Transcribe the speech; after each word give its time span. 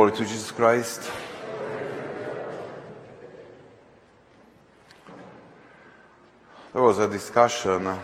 Glory 0.00 0.16
to 0.16 0.24
Jesus 0.24 0.50
Christ. 0.50 1.10
There 6.72 6.82
was 6.82 6.98
a 6.98 7.06
discussion 7.06 7.98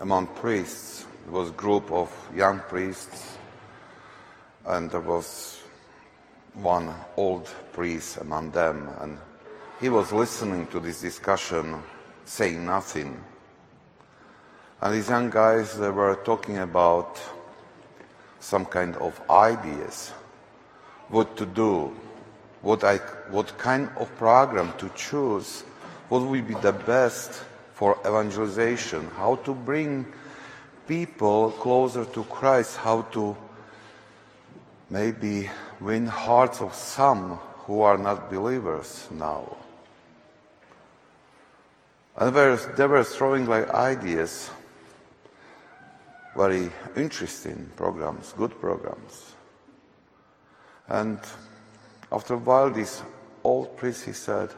among 0.00 0.28
priests. 0.28 1.04
There 1.26 1.34
was 1.34 1.50
a 1.50 1.52
group 1.52 1.92
of 1.92 2.10
young 2.34 2.60
priests, 2.60 3.36
and 4.64 4.90
there 4.90 5.02
was 5.02 5.60
one 6.54 6.90
old 7.18 7.50
priest 7.74 8.16
among 8.16 8.52
them, 8.52 8.88
and 9.00 9.18
he 9.78 9.90
was 9.90 10.12
listening 10.12 10.68
to 10.68 10.80
this 10.80 11.02
discussion, 11.02 11.82
saying 12.24 12.64
nothing. 12.64 13.22
And 14.80 14.94
these 14.94 15.10
young 15.10 15.28
guys, 15.28 15.78
they 15.78 15.90
were 15.90 16.18
talking 16.24 16.56
about 16.60 17.20
some 18.38 18.64
kind 18.64 18.96
of 18.96 19.20
ideas, 19.28 20.14
what 21.10 21.36
to 21.36 21.46
do, 21.46 21.94
what, 22.62 22.84
I, 22.84 22.96
what 23.30 23.58
kind 23.58 23.90
of 23.96 24.14
program 24.16 24.72
to 24.78 24.88
choose, 24.94 25.62
what 26.08 26.20
will 26.20 26.42
be 26.42 26.54
the 26.54 26.72
best 26.72 27.42
for 27.74 27.98
evangelization, 28.06 29.08
how 29.16 29.36
to 29.36 29.54
bring 29.54 30.06
people 30.86 31.50
closer 31.52 32.04
to 32.04 32.24
Christ, 32.24 32.76
how 32.76 33.02
to 33.12 33.36
maybe 34.88 35.50
win 35.80 36.06
hearts 36.06 36.60
of 36.60 36.74
some 36.74 37.38
who 37.64 37.80
are 37.82 37.96
not 37.96 38.30
believers 38.30 39.08
now. 39.10 39.56
And 42.16 42.34
they 42.34 42.86
were, 42.86 43.04
throwing 43.04 43.46
like 43.46 43.70
ideas, 43.70 44.50
very 46.36 46.70
interesting 46.96 47.70
programs, 47.76 48.34
good 48.36 48.60
programs. 48.60 49.32
And 50.90 51.20
after 52.10 52.34
a 52.34 52.38
while, 52.38 52.70
this 52.70 53.02
old 53.44 53.76
priest 53.76 54.04
he 54.04 54.12
said, 54.12 54.50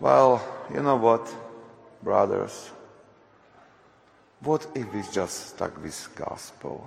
"Well, 0.00 0.42
you 0.74 0.82
know 0.82 0.96
what, 0.96 1.32
brothers? 2.02 2.70
What 4.40 4.66
if 4.74 4.92
we 4.92 5.02
just 5.12 5.54
stuck 5.54 5.80
with 5.82 6.08
gospel? 6.16 6.84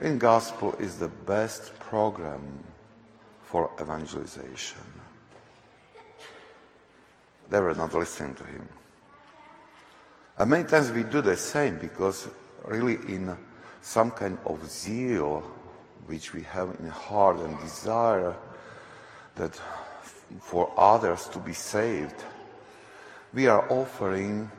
In 0.00 0.18
gospel 0.18 0.74
is 0.80 0.98
the 0.98 1.08
best 1.26 1.78
program 1.78 2.64
for 3.44 3.70
evangelization." 3.80 4.82
They 7.48 7.60
were 7.60 7.74
not 7.74 7.94
listening 7.94 8.34
to 8.34 8.44
him. 8.44 8.68
And 10.38 10.50
many 10.50 10.64
times 10.64 10.90
we 10.90 11.04
do 11.04 11.20
the 11.20 11.36
same 11.36 11.78
because 11.78 12.26
really 12.64 12.94
in 13.14 13.36
some 13.82 14.12
kind 14.12 14.38
of 14.46 14.68
zeal 14.70 15.42
which 16.06 16.32
we 16.32 16.42
have 16.42 16.74
in 16.80 16.88
heart 16.88 17.38
and 17.38 17.58
desire 17.60 18.34
that 19.34 19.60
for 20.40 20.72
others 20.76 21.28
to 21.28 21.38
be 21.38 21.52
saved, 21.52 22.24
we 23.34 23.48
are 23.48 23.70
offering 23.70 24.50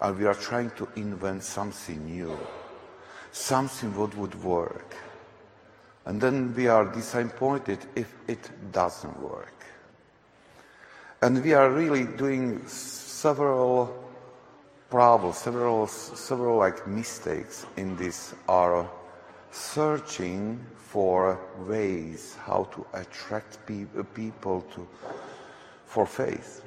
and 0.00 0.18
we 0.18 0.26
are 0.26 0.34
trying 0.34 0.70
to 0.70 0.88
invent 0.96 1.42
something 1.42 2.04
new, 2.04 2.36
something 3.32 3.96
what 3.96 4.14
would 4.16 4.34
work. 4.42 4.96
And 6.04 6.20
then 6.20 6.54
we 6.54 6.66
are 6.66 6.84
disappointed 6.84 7.78
if 7.94 8.12
it 8.28 8.50
doesn't 8.72 9.18
work. 9.20 9.54
And 11.22 11.42
we 11.42 11.54
are 11.54 11.70
really 11.70 12.04
doing 12.04 12.66
several 12.66 14.03
problems, 14.90 15.38
several, 15.38 15.86
several 15.86 16.58
like 16.58 16.86
mistakes 16.86 17.66
in 17.76 17.96
this 17.96 18.34
are 18.48 18.88
searching 19.50 20.64
for 20.76 21.38
ways 21.66 22.36
how 22.44 22.64
to 22.72 22.86
attract 22.92 23.64
pe- 23.66 23.86
people 24.14 24.62
to, 24.74 24.86
for 25.86 26.06
faith 26.06 26.62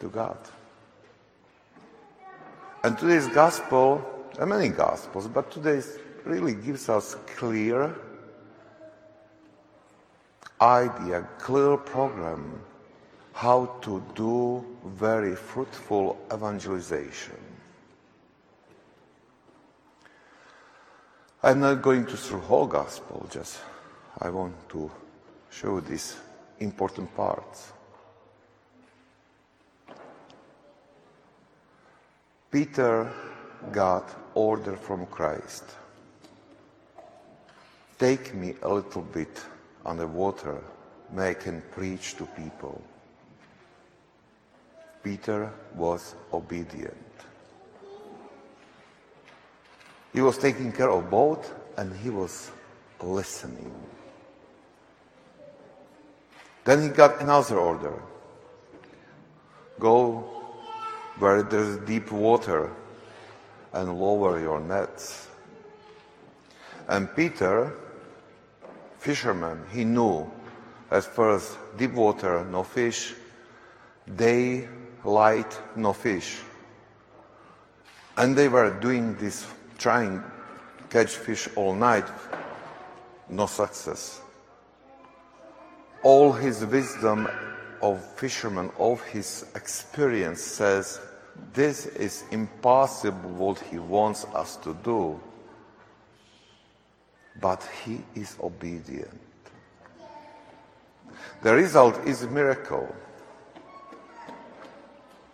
to 0.00 0.08
God. 0.08 0.38
And 2.84 2.98
today's 2.98 3.28
gospel, 3.28 4.04
are 4.38 4.46
many 4.46 4.68
gospels, 4.68 5.28
but 5.28 5.50
today's 5.50 5.98
really 6.24 6.54
gives 6.54 6.88
us 6.88 7.16
clear 7.36 7.94
idea, 10.60 11.28
clear 11.38 11.76
program 11.76 12.60
how 13.32 13.66
to 13.82 14.02
do 14.14 14.64
very 14.84 15.34
fruitful 15.34 16.18
evangelization. 16.32 17.36
I'm 21.42 21.60
not 21.60 21.82
going 21.82 22.06
to 22.06 22.16
through 22.16 22.40
whole 22.40 22.66
gospel, 22.66 23.26
just 23.30 23.58
I 24.20 24.30
want 24.30 24.54
to 24.70 24.90
show 25.50 25.80
these 25.80 26.16
important 26.60 27.12
parts. 27.16 27.72
Peter 32.50 33.10
got 33.72 34.08
order 34.34 34.76
from 34.76 35.06
Christ. 35.06 35.64
Take 37.98 38.34
me 38.34 38.54
a 38.62 38.68
little 38.68 39.02
bit 39.02 39.40
on 39.84 39.96
the 39.96 40.06
water, 40.06 40.62
may 41.10 41.30
I 41.30 41.34
can 41.34 41.62
preach 41.72 42.14
to 42.16 42.26
people. 42.26 42.80
Peter 45.02 45.50
was 45.74 46.14
obedient. 46.32 46.96
He 50.12 50.20
was 50.20 50.38
taking 50.38 50.72
care 50.72 50.90
of 50.90 51.10
both 51.10 51.52
and 51.76 51.94
he 51.96 52.10
was 52.10 52.50
listening. 53.02 53.72
Then 56.64 56.82
he 56.82 56.88
got 56.88 57.20
another 57.20 57.58
order 57.58 58.02
go 59.82 60.20
where 61.18 61.42
there's 61.42 61.76
deep 61.78 62.12
water 62.12 62.70
and 63.72 63.98
lower 63.98 64.38
your 64.38 64.60
nets. 64.60 65.28
And 66.88 67.14
Peter, 67.16 67.74
fisherman, 68.98 69.64
he 69.72 69.84
knew 69.84 70.30
as 70.90 71.06
far 71.06 71.34
as 71.34 71.56
deep 71.76 71.92
water, 71.92 72.44
no 72.44 72.62
fish, 72.62 73.14
day, 74.14 74.68
light, 75.04 75.58
no 75.76 75.92
fish. 75.92 76.40
And 78.16 78.36
they 78.36 78.48
were 78.48 78.70
doing 78.80 79.16
this, 79.16 79.46
trying 79.78 80.20
to 80.20 80.84
catch 80.90 81.16
fish 81.16 81.48
all 81.56 81.74
night, 81.74 82.04
no 83.28 83.46
success. 83.46 84.20
All 86.02 86.32
his 86.32 86.64
wisdom 86.64 87.28
of 87.80 88.04
fishermen, 88.16 88.70
all 88.78 88.96
his 88.96 89.46
experience 89.54 90.40
says 90.40 91.00
this 91.52 91.86
is 91.86 92.24
impossible 92.30 93.30
what 93.30 93.58
he 93.58 93.78
wants 93.78 94.24
us 94.34 94.56
to 94.56 94.74
do. 94.82 95.20
But 97.40 97.66
he 97.84 98.02
is 98.14 98.36
obedient. 98.42 99.20
The 101.42 101.54
result 101.54 102.06
is 102.06 102.22
a 102.22 102.28
miracle. 102.28 102.94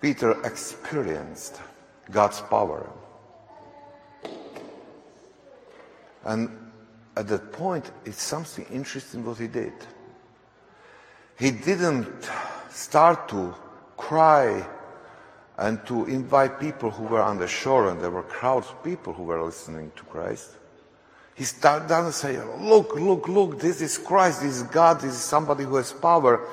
Peter 0.00 0.41
experienced 0.44 1.60
God's 2.10 2.41
power. 2.42 2.91
And 6.25 6.50
at 7.16 7.26
that 7.28 7.53
point, 7.53 7.91
it's 8.04 8.22
something 8.22 8.66
interesting 8.72 9.25
what 9.25 9.38
he 9.38 9.48
did. 9.48 9.72
He 11.38 11.50
didn't 11.50 12.28
start 12.70 13.28
to 13.28 13.54
cry 13.97 14.66
and 15.56 15.84
to 15.86 16.04
invite 16.06 16.60
people 16.60 16.91
who 16.91 17.04
were 17.04 17.22
on 17.22 17.38
the 17.38 17.48
shore, 17.48 17.91
and 17.91 18.00
there 18.00 18.10
were 18.10 18.22
crowds 18.22 18.69
of 18.69 18.82
people 18.84 19.12
who 19.12 19.25
were 19.25 19.42
listening 19.42 19.91
to 19.97 20.04
Christ. 20.04 20.50
He 21.34 21.44
started 21.44 21.88
down 21.88 22.04
and 22.04 22.15
say, 22.15 22.36
look, 22.60 22.94
look, 22.97 23.28
look, 23.28 23.60
this 23.60 23.80
is 23.80 23.98
Christ, 23.98 24.42
this 24.42 24.56
is 24.56 24.62
God, 24.65 25.00
this 25.00 25.15
is 25.15 25.21
somebody 25.21 25.65
who 25.65 25.77
has 25.77 25.92
power. 25.92 26.48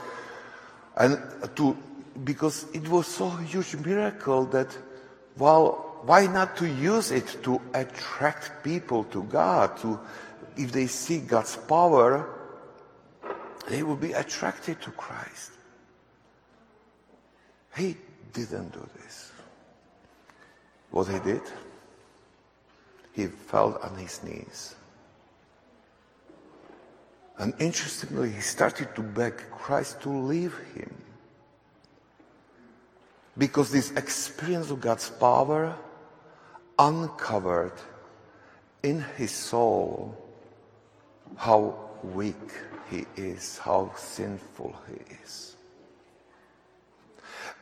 And 0.95 1.19
to, 1.56 1.77
because 2.23 2.65
it 2.73 2.88
was 2.88 3.07
so 3.07 3.29
huge 3.29 3.75
miracle 3.75 4.45
that, 4.45 4.75
well, 5.38 6.00
why 6.03 6.27
not 6.27 6.56
to 6.57 6.67
use 6.67 7.12
it 7.12 7.44
to 7.44 7.59
attract 7.73 8.63
people 8.63 9.03
to 9.06 9.23
God? 9.23 9.77
To, 9.77 10.00
if 10.56 10.71
they 10.71 10.88
see 10.88 11.19
God's 11.19 11.56
power, 11.56 12.29
they 13.67 13.83
will 13.83 13.95
be 13.95 14.13
attracted 14.13 14.81
to 14.81 14.91
Christ. 14.91 15.51
He 17.75 17.97
didn't 18.31 18.71
do 18.71 18.88
this. 19.01 19.31
What 20.91 21.07
he 21.07 21.19
did? 21.19 21.41
He 23.11 23.27
fell 23.27 23.79
on 23.81 23.97
his 23.97 24.23
knees. 24.23 24.75
And 27.38 27.53
interestingly, 27.59 28.31
he 28.31 28.41
started 28.41 28.95
to 28.95 29.01
beg 29.01 29.35
Christ 29.51 30.01
to 30.01 30.09
leave 30.09 30.56
him. 30.73 30.94
Because 33.37 33.71
this 33.71 33.91
experience 33.91 34.71
of 34.71 34.79
God's 34.81 35.09
power 35.09 35.75
uncovered 36.79 37.73
in 38.83 39.01
his 39.17 39.31
soul 39.31 40.15
how 41.35 41.75
weak 42.03 42.35
he 42.89 43.05
is, 43.15 43.57
how 43.57 43.91
sinful 43.95 44.75
he 44.87 45.15
is. 45.23 45.55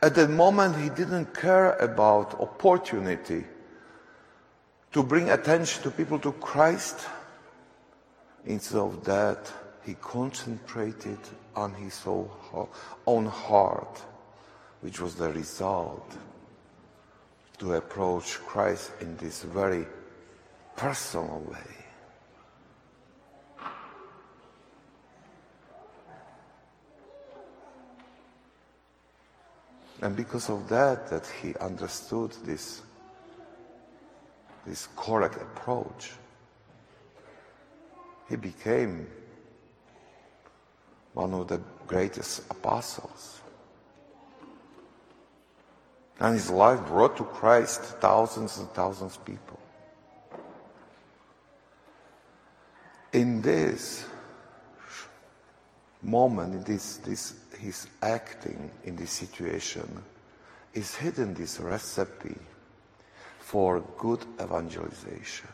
At 0.02 0.14
that 0.16 0.28
moment, 0.28 0.76
he 0.76 0.90
didn't 0.90 1.34
care 1.34 1.76
about 1.76 2.38
opportunity 2.38 3.44
to 4.92 5.02
bring 5.02 5.30
attention 5.30 5.82
to 5.82 5.90
people 5.90 6.18
to 6.20 6.32
Christ. 6.32 7.06
Instead 8.44 8.80
of 8.80 9.02
that, 9.04 9.50
he 9.84 9.94
concentrated 9.94 11.18
on 11.56 11.72
his 11.72 12.04
own 13.06 13.26
heart, 13.26 14.02
which 14.84 15.00
was 15.00 15.14
the 15.14 15.30
result 15.32 16.12
to 17.56 17.72
approach 17.72 18.38
Christ 18.46 18.92
in 19.00 19.16
this 19.16 19.42
very 19.42 19.86
personal 20.76 21.40
way. 21.50 21.74
And 30.02 30.14
because 30.14 30.50
of 30.50 30.68
that, 30.68 31.08
that 31.08 31.26
he 31.40 31.54
understood 31.54 32.32
this, 32.44 32.82
this 34.66 34.86
correct 34.96 35.36
approach, 35.40 36.12
he 38.28 38.36
became 38.36 39.06
one 41.14 41.32
of 41.32 41.48
the 41.48 41.62
greatest 41.86 42.42
apostles. 42.50 43.40
And 46.20 46.34
his 46.34 46.50
life 46.50 46.84
brought 46.86 47.16
to 47.16 47.24
Christ 47.24 47.82
thousands 48.00 48.58
and 48.58 48.68
thousands 48.70 49.16
of 49.16 49.24
people. 49.24 49.58
In 53.12 53.42
this 53.42 54.04
moment, 56.02 56.54
in 56.54 56.62
this, 56.64 56.96
this 56.98 57.34
his 57.58 57.86
acting 58.02 58.70
in 58.84 58.96
this 58.96 59.10
situation, 59.10 60.02
is 60.72 60.94
hidden 60.94 61.34
this 61.34 61.60
recipe 61.60 62.36
for 63.38 63.80
good 63.98 64.24
evangelization. 64.40 65.48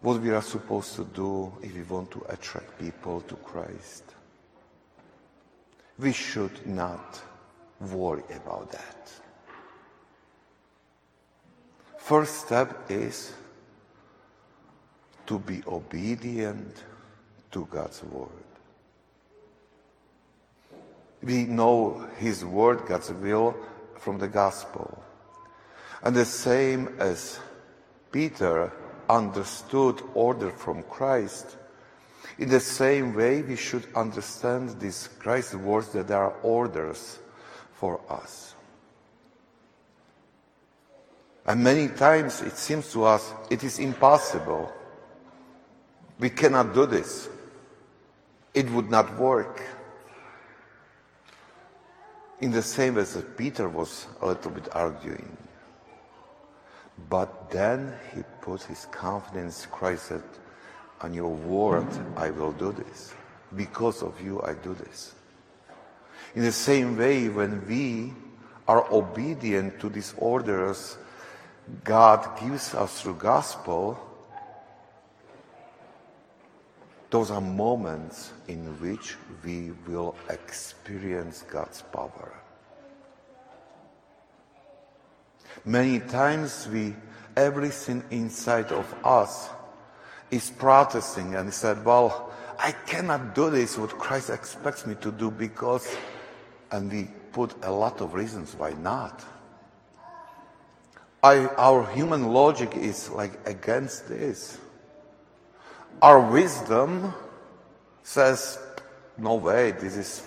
What 0.00 0.20
we 0.20 0.30
are 0.30 0.42
supposed 0.42 0.94
to 0.96 1.04
do 1.04 1.52
if 1.62 1.74
we 1.74 1.82
want 1.82 2.10
to 2.12 2.24
attract 2.28 2.78
people 2.78 3.22
to 3.22 3.36
Christ. 3.36 4.04
We 5.98 6.12
should 6.12 6.66
not 6.66 7.22
worry 7.80 8.24
about 8.34 8.72
that. 8.72 9.12
First 11.98 12.46
step 12.46 12.90
is 12.90 13.32
to 15.26 15.38
be 15.38 15.62
obedient 15.66 16.82
to 17.52 17.66
God's 17.70 18.02
word. 18.02 18.28
We 21.22 21.44
know 21.44 22.06
His 22.18 22.44
word, 22.44 22.86
God's 22.86 23.10
will, 23.10 23.56
from 23.98 24.18
the 24.18 24.28
gospel. 24.28 25.02
And 26.02 26.14
the 26.14 26.26
same 26.26 26.94
as 26.98 27.38
Peter 28.12 28.70
understood 29.08 30.02
order 30.12 30.50
from 30.50 30.82
Christ, 30.82 31.56
in 32.38 32.48
the 32.48 32.60
same 32.60 33.14
way 33.14 33.42
we 33.42 33.56
should 33.56 33.86
understand 33.94 34.80
these 34.80 35.08
Christ's 35.18 35.54
words 35.54 35.88
that 35.92 36.08
there 36.08 36.22
are 36.22 36.34
orders 36.42 37.18
for 37.74 38.00
us. 38.08 38.54
And 41.46 41.62
many 41.62 41.88
times 41.88 42.40
it 42.40 42.56
seems 42.56 42.90
to 42.92 43.04
us 43.04 43.32
it 43.50 43.62
is 43.62 43.78
impossible 43.78 44.72
we 46.18 46.30
cannot 46.30 46.74
do 46.74 46.86
this. 46.86 47.28
It 48.52 48.70
would 48.70 48.90
not 48.90 49.18
work. 49.18 49.62
In 52.40 52.50
the 52.52 52.62
same 52.62 52.94
way 52.94 53.02
that 53.02 53.36
Peter 53.36 53.68
was 53.68 54.06
a 54.20 54.26
little 54.26 54.50
bit 54.50 54.68
arguing. 54.72 55.36
But 57.08 57.50
then 57.50 57.94
he 58.14 58.22
put 58.40 58.62
his 58.62 58.86
confidence, 58.86 59.66
Christ 59.66 60.06
said, 60.06 60.22
on 61.00 61.14
your 61.14 61.30
word, 61.30 61.88
I 62.16 62.30
will 62.30 62.52
do 62.52 62.72
this. 62.72 63.14
Because 63.54 64.02
of 64.02 64.20
you, 64.20 64.42
I 64.42 64.54
do 64.54 64.74
this. 64.74 65.14
In 66.34 66.42
the 66.42 66.52
same 66.52 66.96
way, 66.96 67.28
when 67.28 67.66
we 67.66 68.12
are 68.66 68.86
obedient 68.92 69.78
to 69.80 69.88
these 69.88 70.14
orders 70.18 70.96
God 71.82 72.38
gives 72.40 72.74
us 72.74 73.00
through 73.00 73.14
gospel, 73.14 73.98
those 77.10 77.30
are 77.30 77.40
moments 77.40 78.32
in 78.48 78.66
which 78.80 79.16
we 79.44 79.72
will 79.86 80.14
experience 80.28 81.42
God's 81.50 81.82
power. 81.82 82.34
Many 85.64 86.00
times 86.00 86.68
we, 86.70 86.94
everything 87.36 88.02
inside 88.10 88.72
of 88.72 88.92
us 89.04 89.48
is 90.34 90.50
protesting 90.50 91.36
and 91.36 91.48
he 91.48 91.52
said, 91.52 91.84
well, 91.84 92.32
I 92.58 92.72
cannot 92.72 93.34
do 93.34 93.50
this 93.50 93.78
what 93.78 93.90
Christ 93.90 94.30
expects 94.30 94.86
me 94.86 94.96
to 94.96 95.12
do 95.12 95.30
because, 95.30 95.96
and 96.70 96.90
we 96.90 97.08
put 97.32 97.54
a 97.62 97.70
lot 97.70 98.00
of 98.00 98.14
reasons 98.14 98.54
why 98.54 98.72
not. 98.72 99.24
I, 101.22 101.46
our 101.56 101.86
human 101.92 102.32
logic 102.32 102.76
is 102.76 103.10
like 103.10 103.38
against 103.48 104.08
this. 104.08 104.58
Our 106.02 106.20
wisdom 106.20 107.14
says, 108.02 108.58
no 109.16 109.36
way, 109.36 109.70
this 109.70 109.96
is 109.96 110.22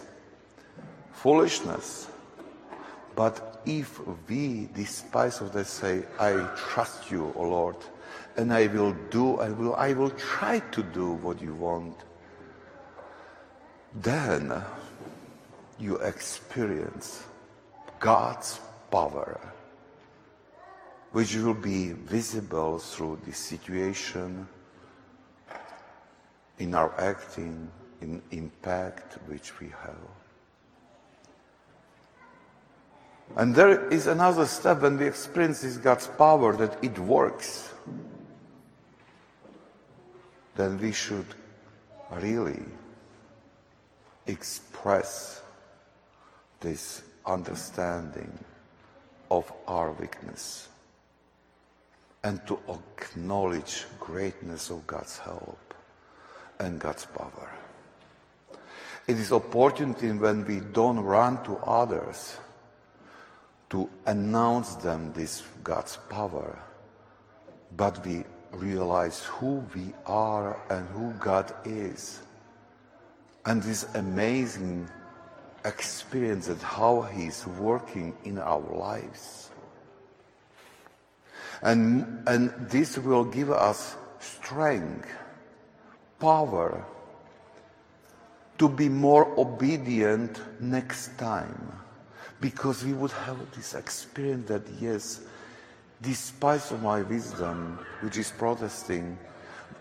foolishness. 1.11 2.07
But 3.15 3.61
if 3.65 3.99
we, 4.29 4.69
despite 4.73 5.41
of 5.41 5.51
that, 5.53 5.67
say, 5.67 6.03
I 6.19 6.49
trust 6.55 7.11
you, 7.11 7.33
O 7.35 7.43
Lord, 7.43 7.75
and 8.35 8.53
I 8.53 8.67
will 8.67 8.93
do, 9.09 9.37
I 9.37 9.49
will, 9.49 9.75
I 9.75 9.93
will 9.93 10.11
try 10.11 10.59
to 10.59 10.83
do 10.83 11.13
what 11.13 11.41
you 11.41 11.55
want, 11.55 11.95
then 13.95 14.63
you 15.79 15.97
experience 15.97 17.23
God's 17.99 18.59
power, 18.91 19.39
which 21.11 21.35
will 21.35 21.53
be 21.53 21.93
visible 21.93 22.79
through 22.79 23.21
the 23.25 23.33
situation 23.33 24.47
in 26.59 26.75
our 26.75 26.93
acting, 26.99 27.71
in 28.01 28.21
impact 28.31 29.17
which 29.27 29.59
we 29.59 29.67
have. 29.69 29.95
And 33.35 33.53
there 33.53 33.87
is 33.89 34.07
another 34.07 34.45
step 34.45 34.81
when 34.81 34.97
we 34.97 35.05
experience 35.07 35.61
this 35.61 35.77
God's 35.77 36.07
power 36.07 36.55
that 36.55 36.83
it 36.83 36.97
works. 36.97 37.73
Then 40.57 40.79
we 40.79 40.91
should 40.91 41.35
really 42.11 42.63
express 44.25 45.43
this 46.59 47.03
understanding 47.27 48.43
of 49.29 49.53
our 49.67 49.91
weakness 49.91 50.67
and 52.23 52.45
to 52.47 52.59
acknowledge 52.69 53.85
greatness 53.99 54.71
of 54.71 54.87
God's 54.87 55.19
help 55.19 55.75
and 56.59 56.79
God's 56.79 57.05
power. 57.05 57.51
It 59.05 59.17
is 59.17 59.31
opportunity 59.31 60.11
when 60.11 60.43
we 60.43 60.59
don't 60.59 60.99
run 60.99 61.43
to 61.43 61.57
others 61.57 62.35
to 63.69 63.87
announce 64.07 64.73
them 64.75 65.13
this 65.13 65.43
God's 65.63 65.97
power, 66.09 66.57
but 67.75 68.03
we 68.03 68.23
realize 68.51 69.23
who 69.23 69.63
we 69.75 69.93
are 70.05 70.59
and 70.69 70.87
who 70.89 71.11
God 71.19 71.53
is. 71.65 72.19
And 73.45 73.61
this 73.63 73.95
amazing 73.95 74.89
experience 75.65 76.47
of 76.47 76.61
how 76.61 77.01
He's 77.01 77.45
working 77.47 78.15
in 78.23 78.37
our 78.39 78.59
lives. 78.59 79.49
And, 81.61 82.23
and 82.27 82.51
this 82.69 82.97
will 82.97 83.23
give 83.23 83.51
us 83.51 83.95
strength 84.19 85.09
power 86.19 86.85
to 88.57 88.69
be 88.69 88.89
more 88.89 89.27
obedient 89.39 90.41
next 90.59 91.17
time 91.17 91.71
because 92.41 92.83
we 92.83 92.93
would 92.93 93.11
have 93.11 93.37
this 93.55 93.73
experience 93.73 94.47
that 94.47 94.63
yes 94.79 95.21
despite 96.01 96.71
of 96.71 96.81
my 96.81 97.01
wisdom 97.01 97.79
which 98.01 98.17
is 98.17 98.31
protesting 98.31 99.17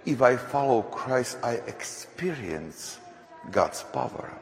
if 0.04 0.22
i 0.22 0.36
follow 0.36 0.82
christ 0.82 1.38
i 1.42 1.54
experience 1.66 2.98
god's 3.50 3.82
power 3.92 4.32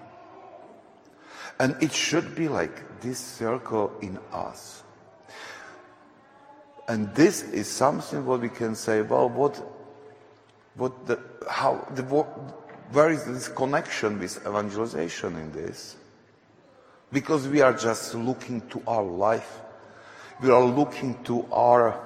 and 1.58 1.76
it 1.82 1.92
should 1.92 2.34
be 2.34 2.48
like 2.48 3.00
this 3.00 3.18
circle 3.18 3.92
in 4.02 4.18
us 4.32 4.84
And 6.88 7.14
this 7.14 7.42
is 7.42 7.68
something 7.68 8.24
what 8.26 8.40
we 8.40 8.48
can 8.48 8.74
say, 8.74 9.00
well, 9.02 9.28
what, 9.28 9.56
what 10.74 11.06
the, 11.06 11.18
how, 11.48 11.86
the, 11.94 12.02
where 12.02 13.10
is 13.10 13.24
this 13.24 13.48
connection 13.48 14.18
with 14.18 14.36
evangelization 14.46 15.36
in 15.36 15.52
this? 15.52 15.96
Because 17.10 17.48
we 17.48 17.62
are 17.62 17.72
just 17.72 18.14
looking 18.14 18.60
to 18.68 18.82
our 18.86 19.02
life. 19.02 19.60
We 20.42 20.50
are 20.50 20.64
looking 20.64 21.22
to 21.24 21.46
our 21.52 22.00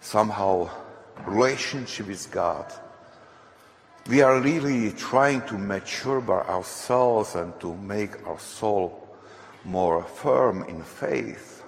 somehow 0.00 0.70
relationship 1.26 2.06
with 2.06 2.30
God. 2.30 2.72
We 4.08 4.20
are 4.22 4.38
really 4.40 4.92
trying 4.92 5.42
to 5.48 5.58
mature 5.58 6.20
by 6.20 6.40
ourselves 6.42 7.34
and 7.34 7.58
to 7.60 7.74
make 7.74 8.26
our 8.26 8.38
soul 8.38 9.08
more 9.64 10.02
firm 10.04 10.62
in 10.64 10.82
faith. 10.82 11.64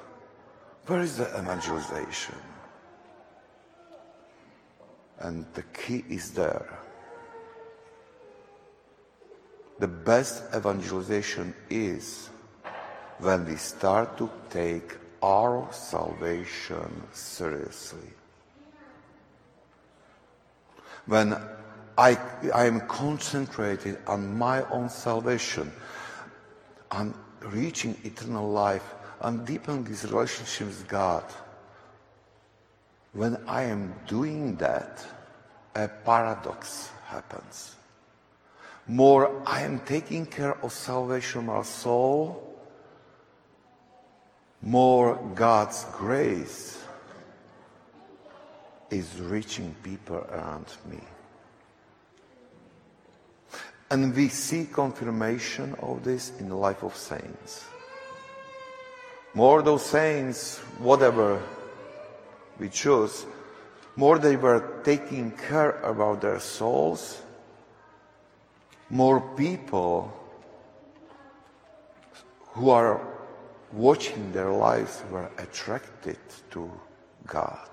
Where 0.86 1.00
is 1.00 1.16
the 1.16 1.28
evangelization? 1.38 2.36
And 5.18 5.46
the 5.54 5.62
key 5.62 6.04
is 6.08 6.30
there. 6.32 6.78
The 9.78 9.88
best 9.88 10.44
evangelization 10.54 11.54
is 11.70 12.28
when 13.18 13.46
we 13.46 13.56
start 13.56 14.16
to 14.18 14.30
take 14.50 14.94
our 15.26 15.66
salvation 15.72 17.02
seriously. 17.12 18.10
When 21.06 21.36
I, 21.98 22.16
I 22.54 22.66
am 22.66 22.80
concentrated 22.86 23.98
on 24.06 24.38
my 24.38 24.62
own 24.70 24.88
salvation, 24.88 25.72
on 26.92 27.12
reaching 27.40 27.96
eternal 28.04 28.48
life, 28.48 28.94
on 29.20 29.44
deepening 29.44 29.82
this 29.82 30.04
relationship 30.04 30.68
with 30.68 30.86
God. 30.86 31.24
When 33.12 33.36
I 33.48 33.62
am 33.64 33.94
doing 34.06 34.56
that, 34.56 35.04
a 35.74 35.88
paradox 35.88 36.90
happens. 37.06 37.74
More 38.86 39.42
I 39.44 39.62
am 39.62 39.80
taking 39.80 40.26
care 40.26 40.56
of 40.62 40.72
salvation 40.72 41.40
of 41.40 41.46
my 41.46 41.62
soul, 41.62 42.45
more 44.66 45.14
God's 45.36 45.86
grace 45.92 46.82
is 48.90 49.20
reaching 49.20 49.72
people 49.84 50.16
around 50.16 50.66
me. 50.90 50.98
And 53.92 54.12
we 54.12 54.28
see 54.28 54.64
confirmation 54.64 55.76
of 55.80 56.02
this 56.02 56.32
in 56.40 56.48
the 56.48 56.56
life 56.56 56.82
of 56.82 56.96
saints. 56.96 57.64
More 59.34 59.62
those 59.62 59.86
saints, 59.86 60.58
whatever 60.78 61.40
we 62.58 62.68
choose, 62.68 63.24
more 63.94 64.18
they 64.18 64.36
were 64.36 64.80
taking 64.82 65.30
care 65.30 65.78
about 65.82 66.20
their 66.20 66.40
souls, 66.40 67.22
more 68.90 69.20
people 69.36 70.12
who 72.54 72.70
are 72.70 73.15
watching 73.76 74.32
their 74.32 74.50
lives 74.50 75.02
were 75.10 75.30
attracted 75.38 76.18
to 76.50 76.70
God 77.26 77.68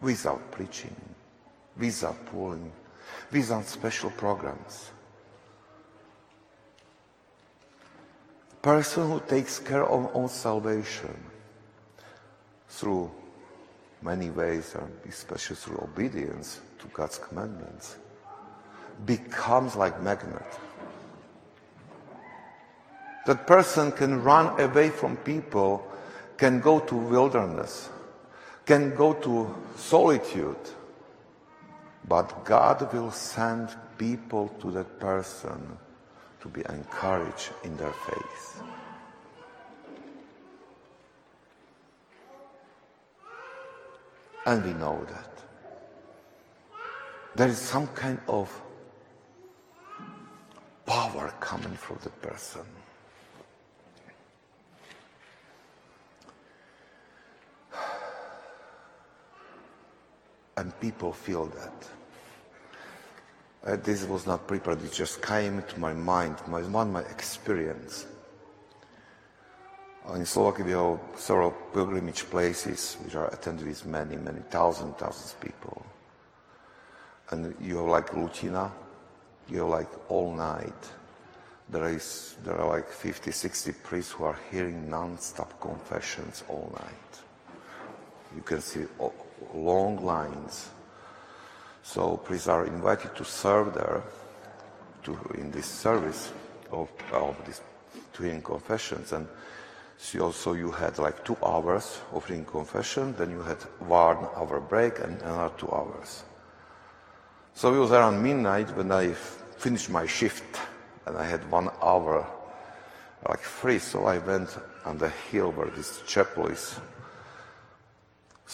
without 0.00 0.50
preaching, 0.52 0.94
without 1.76 2.24
pulling 2.26 2.70
without 3.30 3.66
special 3.66 4.10
programs. 4.10 4.90
Person 8.62 9.10
who 9.10 9.20
takes 9.28 9.58
care 9.58 9.84
of 9.84 10.10
own 10.14 10.28
salvation 10.28 11.14
through 12.68 13.10
many 14.00 14.30
ways, 14.30 14.74
and 14.74 14.90
especially 15.08 15.56
through 15.56 15.78
obedience 15.82 16.60
to 16.78 16.86
God's 16.88 17.18
commandments, 17.18 17.96
becomes 19.04 19.76
like 19.76 20.00
magnet. 20.02 20.46
That 23.26 23.46
person 23.46 23.90
can 23.92 24.22
run 24.22 24.60
away 24.60 24.90
from 24.90 25.16
people, 25.16 25.90
can 26.36 26.60
go 26.60 26.80
to 26.80 26.94
wilderness, 26.94 27.88
can 28.66 28.94
go 28.94 29.14
to 29.14 29.54
solitude, 29.76 30.56
but 32.06 32.44
God 32.44 32.92
will 32.92 33.10
send 33.10 33.70
people 33.96 34.48
to 34.60 34.70
that 34.72 35.00
person 35.00 35.78
to 36.40 36.48
be 36.48 36.62
encouraged 36.68 37.50
in 37.62 37.76
their 37.78 37.92
faith. 37.92 38.62
And 44.46 44.62
we 44.62 44.74
know 44.74 45.02
that. 45.08 45.30
There 47.34 47.48
is 47.48 47.58
some 47.58 47.86
kind 47.88 48.20
of 48.28 48.50
power 50.84 51.32
coming 51.40 51.74
from 51.76 51.98
the 52.02 52.10
person. 52.10 52.66
And 60.56 60.78
people 60.80 61.12
feel 61.12 61.46
that. 61.46 61.72
Uh, 63.66 63.76
this 63.76 64.04
was 64.04 64.26
not 64.26 64.46
prepared, 64.46 64.82
it 64.84 64.92
just 64.92 65.22
came 65.22 65.62
to 65.62 65.80
my 65.80 65.94
mind, 65.94 66.36
my, 66.46 66.60
one 66.60 66.92
my 66.92 67.00
experience. 67.00 68.06
In 70.12 70.26
Slovakia, 70.26 70.64
we 70.64 70.72
have 70.72 71.00
several 71.16 71.50
pilgrimage 71.72 72.28
places 72.28 72.98
which 73.02 73.14
are 73.14 73.32
attended 73.32 73.66
with 73.66 73.86
many, 73.86 74.16
many 74.16 74.40
thousands, 74.50 74.94
thousands 74.98 75.32
of 75.32 75.40
people. 75.40 75.80
And 77.30 77.54
you 77.58 77.78
have 77.78 77.86
like 77.86 78.10
Lutina, 78.10 78.70
you 79.48 79.60
have 79.60 79.68
like 79.68 79.88
all 80.10 80.34
night. 80.34 80.90
There 81.70 81.88
is 81.88 82.36
there 82.44 82.60
are 82.60 82.68
like 82.68 82.90
50, 82.90 83.32
60 83.32 83.72
priests 83.82 84.12
who 84.12 84.24
are 84.24 84.38
hearing 84.50 84.90
non-stop 84.90 85.58
confessions 85.58 86.44
all 86.48 86.70
night. 86.78 87.12
You 88.36 88.42
can 88.42 88.60
see 88.60 88.84
long 89.52 90.04
lines 90.04 90.70
so 91.84 92.16
priests 92.16 92.48
are 92.48 92.64
invited 92.64 93.14
to 93.14 93.24
serve 93.24 93.74
there 93.74 94.02
to, 95.04 95.18
in 95.34 95.50
this 95.50 95.66
service 95.66 96.32
of, 96.72 96.88
of 97.12 97.36
these 97.44 97.60
twin 98.14 98.40
confessions. 98.40 99.12
And 99.12 99.28
so 99.98 100.24
also 100.24 100.54
you 100.54 100.70
had 100.70 100.98
like 100.98 101.24
two 101.26 101.36
hours 101.44 102.00
offering 102.14 102.46
confession, 102.46 103.14
then 103.18 103.30
you 103.30 103.42
had 103.42 103.58
one 103.80 104.16
hour 104.34 104.60
break 104.60 104.98
and 104.98 105.20
another 105.20 105.54
two 105.58 105.70
hours. 105.70 106.24
So 107.52 107.72
it 107.74 107.78
was 107.78 107.92
around 107.92 108.22
midnight 108.22 108.74
when 108.74 108.90
I 108.90 109.12
finished 109.12 109.90
my 109.90 110.06
shift 110.06 110.58
and 111.04 111.18
I 111.18 111.26
had 111.26 111.48
one 111.50 111.68
hour 111.82 112.26
like 113.28 113.40
free. 113.40 113.78
So 113.78 114.06
I 114.06 114.18
went 114.18 114.56
on 114.86 114.96
the 114.96 115.10
hill 115.10 115.52
where 115.52 115.68
this 115.68 116.00
chapel 116.06 116.46
is 116.46 116.80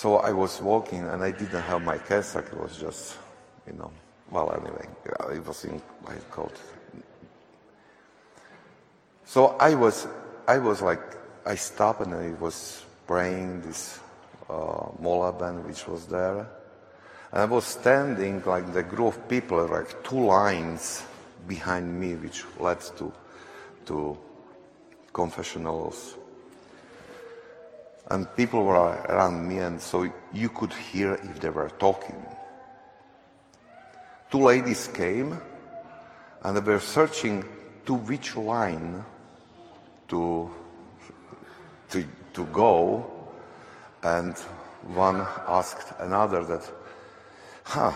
so 0.01 0.17
I 0.17 0.33
was 0.33 0.63
walking 0.63 1.07
and 1.07 1.23
I 1.23 1.31
didn't 1.31 1.61
have 1.61 1.83
my 1.83 1.99
cassock. 1.99 2.47
It 2.47 2.59
was 2.59 2.79
just, 2.79 3.19
you 3.67 3.75
know, 3.75 3.91
well, 4.31 4.51
anyway, 4.51 4.89
it 5.37 5.47
was 5.47 5.63
in 5.67 5.83
my 6.09 6.15
coat. 6.31 6.57
So 9.27 9.57
I 9.61 9.75
was, 9.75 10.07
I 10.49 10.57
was 10.57 10.81
like, 10.81 11.03
I 11.45 11.55
stopped 11.55 12.01
and 12.01 12.15
I 12.15 12.31
was 12.41 12.83
praying 13.07 13.61
this 13.61 14.01
uh, 14.49 14.89
moleben 15.03 15.67
which 15.67 15.87
was 15.87 16.07
there. 16.07 16.49
And 17.33 17.43
I 17.43 17.45
was 17.45 17.67
standing 17.67 18.43
like 18.47 18.73
the 18.73 18.83
group 18.83 19.09
of 19.09 19.29
people, 19.29 19.67
like 19.67 20.03
two 20.03 20.25
lines 20.25 21.03
behind 21.47 22.01
me, 22.01 22.15
which 22.15 22.47
led 22.59 22.81
to, 22.97 23.13
to 23.85 24.17
confessionals 25.13 26.17
and 28.09 28.27
people 28.37 28.65
were 28.65 28.77
around 29.09 29.49
me, 29.49 29.59
and 29.59 29.81
so 29.81 30.11
you 30.33 30.49
could 30.49 30.73
hear 30.73 31.15
if 31.15 31.41
they 31.41 31.51
were 31.51 31.71
talking. 31.79 32.25
Two 34.31 34.39
ladies 34.39 34.89
came, 34.89 35.41
and 36.43 36.57
they 36.57 36.61
were 36.61 36.81
searching 36.81 37.45
to 37.87 37.95
which 37.95 38.37
line 38.37 39.05
to, 40.09 40.51
to, 41.91 42.05
to 42.35 42.45
go, 42.47 43.11
and 44.03 44.37
one 44.95 45.27
asked 45.47 45.93
another 45.99 46.45
that, 46.45 46.71
huh, 47.65 47.93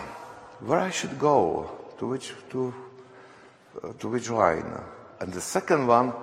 where 0.59 0.79
I 0.79 0.89
should 0.89 1.17
go, 1.19 1.71
to 1.97 2.07
which, 2.07 2.33
to, 2.51 2.73
uh, 3.83 3.93
to 3.99 4.07
which 4.09 4.29
line? 4.29 4.81
And 5.19 5.33
the 5.33 5.41
second 5.41 5.87
one 5.87 6.13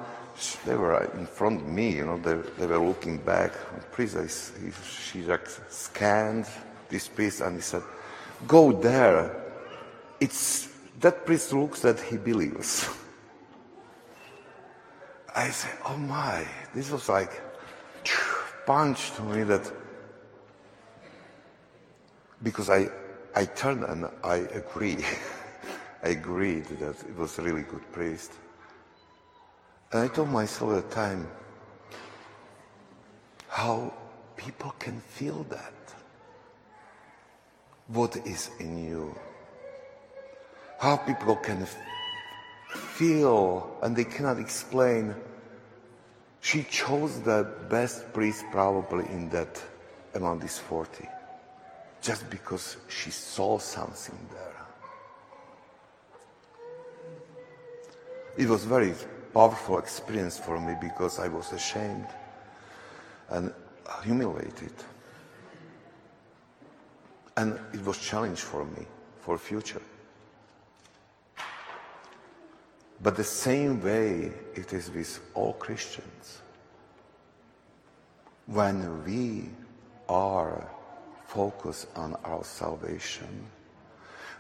they 0.65 0.75
were 0.75 1.05
in 1.15 1.27
front 1.27 1.61
of 1.61 1.67
me, 1.69 1.97
you 1.97 2.07
know, 2.07 2.19
they, 2.19 2.35
they 2.59 2.67
were 2.67 2.79
looking 2.79 3.19
back. 3.19 3.53
Priest, 3.93 4.17
she 4.85 5.23
just 5.23 5.61
scanned 5.71 6.47
this 6.89 7.09
priest 7.09 7.41
and 7.41 7.57
he 7.57 7.63
said, 7.63 7.83
go 8.47 8.73
there. 8.73 9.37
It's, 10.21 10.69
that 11.01 11.27
priest 11.27 11.53
looks 11.53 11.81
that 11.81 12.01
he 12.01 12.17
believes. 12.17 12.89
I 15.35 15.51
said, 15.51 15.77
oh 15.87 15.97
my, 15.97 16.47
this 16.75 16.91
was 16.91 17.09
like 17.09 17.41
punch 18.67 19.13
to 19.13 19.23
me 19.23 19.43
that 19.45 19.71
because 22.43 22.71
I, 22.71 22.89
I 23.35 23.45
turned 23.45 23.85
and 23.85 24.07
I 24.23 24.37
agree. 24.37 25.05
I 26.05 26.09
agreed 26.09 26.65
that 26.65 27.01
it 27.01 27.17
was 27.17 27.39
a 27.39 27.43
really 27.43 27.63
good 27.63 27.91
priest. 27.93 28.33
And 29.93 30.03
I 30.03 30.09
told 30.09 30.31
myself 30.31 30.73
at 30.73 30.89
the 30.89 30.95
time 30.95 31.29
how 33.49 33.93
people 34.37 34.75
can 34.79 35.01
feel 35.01 35.45
that. 35.51 35.75
What 37.89 38.17
is 38.27 38.51
in 38.59 38.89
you? 38.89 39.15
How 40.79 40.97
people 40.97 41.37
can 41.37 41.67
feel 42.75 43.77
and 43.83 43.95
they 43.95 44.05
cannot 44.05 44.39
explain. 44.39 45.15
She 46.41 46.65
chose 46.65 47.21
the 47.21 47.47
best 47.69 48.13
priest 48.15 48.45
probably 48.51 49.05
in 49.07 49.29
that 49.31 49.63
among 50.15 50.41
these 50.41 50.59
40 50.59 51.07
just 52.01 52.29
because 52.31 52.79
she 52.89 53.11
saw 53.11 53.59
something 53.59 54.19
there. 54.33 54.67
It 58.39 58.49
was 58.49 58.65
very 58.65 58.95
powerful 59.33 59.79
experience 59.79 60.39
for 60.39 60.61
me 60.61 60.75
because 60.81 61.19
I 61.19 61.29
was 61.29 61.53
ashamed 61.53 62.07
and 63.31 63.53
humiliated. 64.05 64.73
And 67.37 67.59
it 67.73 67.85
was 67.85 67.99
challenge 67.99 68.41
for 68.41 68.65
me 68.65 68.87
for 69.21 69.39
future. 69.39 69.81
But 73.03 73.17
the 73.17 73.25
same 73.25 73.83
way 73.83 74.33
it 74.55 74.73
is 74.73 74.91
with 74.91 75.19
all 75.35 75.55
Christians. 75.55 76.43
When 78.47 79.05
we 79.05 79.49
are 80.09 80.69
focused 81.27 81.89
on 81.97 82.17
our 82.25 82.45
salvation, 82.45 83.47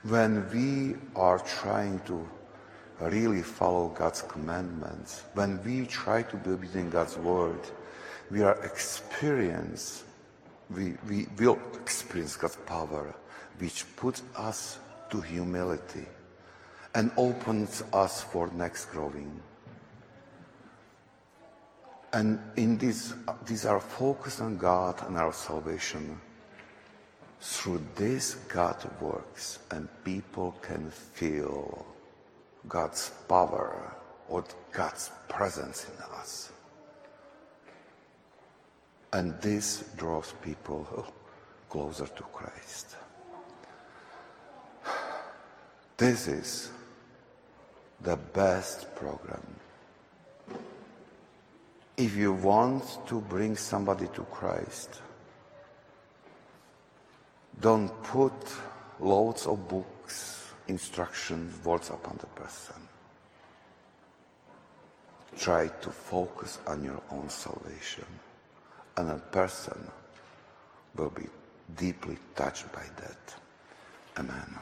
when 0.03 0.49
we 0.53 0.97
are 1.17 1.39
trying 1.39 2.01
to 2.01 2.29
really 3.01 3.43
follow 3.43 3.89
God's 3.89 4.23
commandments, 4.23 5.25
when 5.35 5.63
we 5.65 5.87
try 5.87 6.23
to 6.23 6.37
believe 6.37 6.77
in 6.77 6.91
God's 6.91 7.17
word, 7.19 7.61
we 8.31 8.43
are 8.43 8.63
experience, 8.65 10.05
we, 10.71 10.95
we 11.09 11.27
will 11.39 11.59
experience 11.75 12.37
God's 12.37 12.57
power, 12.57 13.15
which 13.59 13.85
puts 13.97 14.23
us 14.37 14.79
to 15.11 15.21
humility 15.21 16.07
and 16.95 17.11
opens 17.17 17.83
us 17.93 18.23
for 18.23 18.49
next 18.55 18.87
growing. 18.87 19.41
And 22.13 22.39
in 22.57 22.77
this, 22.77 23.15
these 23.47 23.65
are 23.65 23.81
focused 23.81 24.41
on 24.41 24.59
God 24.59 25.03
and 25.07 25.17
our 25.17 25.33
salvation. 25.33 26.21
Through 27.41 27.83
this, 27.97 28.35
God 28.35 28.77
works, 29.01 29.59
and 29.71 29.89
people 30.05 30.55
can 30.63 30.91
feel 30.91 31.87
God's 32.69 33.11
power 33.29 33.95
or 34.29 34.45
God's 34.73 35.11
presence 35.29 35.87
in 35.87 36.03
us. 36.19 36.53
And 39.13 39.39
this 39.41 39.85
draws 39.97 40.33
people 40.43 41.07
closer 41.69 42.07
to 42.07 42.23
Christ. 42.23 42.97
This 45.97 46.27
is 46.27 46.71
the 48.01 48.17
best 48.17 48.93
program. 48.97 49.47
If 51.97 52.17
you 52.17 52.33
want 52.33 53.07
to 53.07 53.21
bring 53.21 53.57
somebody 53.57 54.09
to 54.15 54.23
Christ, 54.25 55.01
don't 57.61 57.91
put 58.03 58.33
loads 58.99 59.47
of 59.47 59.69
books, 59.69 60.42
instructions, 60.69 61.65
words 61.65 61.91
upon 61.91 62.19
the 62.19 62.27
person. 62.27 62.77
Try 65.39 65.69
to 65.69 65.91
focus 65.91 66.59
on 66.67 66.85
your 66.85 67.01
own 67.11 67.29
salvation, 67.29 68.07
and 68.97 69.11
a 69.11 69.19
person 69.19 69.91
will 70.97 71.11
be 71.11 71.27
deeply 71.77 72.19
touched 72.37 72.71
by 72.73 72.85
that. 72.97 73.35
Amen. 74.19 74.59